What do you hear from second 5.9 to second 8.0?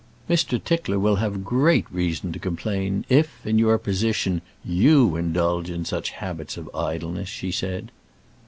habits of idleness," she said.